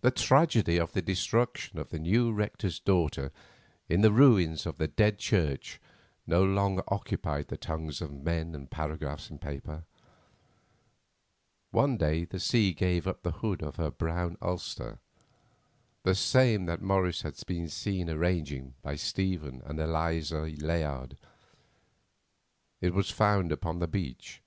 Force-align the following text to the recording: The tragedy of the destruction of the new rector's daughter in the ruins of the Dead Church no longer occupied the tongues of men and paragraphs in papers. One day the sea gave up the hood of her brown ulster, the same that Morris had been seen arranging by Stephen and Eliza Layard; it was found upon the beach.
The 0.00 0.10
tragedy 0.10 0.78
of 0.78 0.92
the 0.92 1.02
destruction 1.02 1.78
of 1.78 1.90
the 1.90 1.98
new 1.98 2.32
rector's 2.32 2.80
daughter 2.80 3.30
in 3.86 4.00
the 4.00 4.10
ruins 4.10 4.64
of 4.64 4.78
the 4.78 4.88
Dead 4.88 5.18
Church 5.18 5.78
no 6.26 6.42
longer 6.42 6.82
occupied 6.88 7.48
the 7.48 7.58
tongues 7.58 8.00
of 8.00 8.10
men 8.10 8.54
and 8.54 8.70
paragraphs 8.70 9.28
in 9.30 9.38
papers. 9.38 9.82
One 11.70 11.98
day 11.98 12.24
the 12.24 12.40
sea 12.40 12.72
gave 12.72 13.06
up 13.06 13.22
the 13.22 13.30
hood 13.44 13.62
of 13.62 13.76
her 13.76 13.90
brown 13.90 14.38
ulster, 14.40 15.00
the 16.02 16.14
same 16.14 16.64
that 16.64 16.80
Morris 16.80 17.20
had 17.20 17.38
been 17.46 17.68
seen 17.68 18.08
arranging 18.08 18.72
by 18.80 18.96
Stephen 18.96 19.60
and 19.66 19.78
Eliza 19.78 20.50
Layard; 20.62 21.18
it 22.80 22.94
was 22.94 23.10
found 23.10 23.52
upon 23.52 23.80
the 23.80 23.86
beach. 23.86 24.40